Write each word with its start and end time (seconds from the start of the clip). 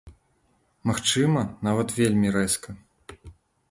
Магчыма, 0.93 1.45
нават 1.69 1.97
вельмі 2.01 2.27
рэзка. 2.41 2.69